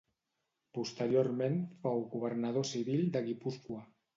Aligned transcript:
Posteriorment 0.77 1.59
fou 1.83 2.01
governador 2.17 2.69
civil 2.73 3.07
de 3.19 3.25
Guipúscoa. 3.29 3.89